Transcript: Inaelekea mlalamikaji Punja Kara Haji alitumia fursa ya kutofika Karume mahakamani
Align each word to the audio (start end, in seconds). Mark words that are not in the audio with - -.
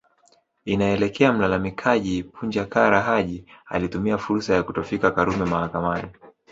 Inaelekea 0.65 1.33
mlalamikaji 1.33 2.23
Punja 2.23 2.65
Kara 2.65 3.01
Haji 3.01 3.45
alitumia 3.65 4.17
fursa 4.17 4.53
ya 4.53 4.63
kutofika 4.63 5.11
Karume 5.11 5.45
mahakamani 5.45 6.07